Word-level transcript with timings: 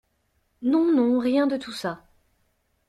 Non, 0.63 0.91
non, 0.91 1.19
rien 1.19 1.45
de 1.45 1.57
tout 1.57 1.73
ça. 1.73 2.03